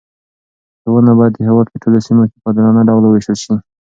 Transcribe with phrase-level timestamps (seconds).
[0.81, 3.53] ښوونه باید د هېواد په ټولو سیمو کې په عادلانه ډول وویشل شي.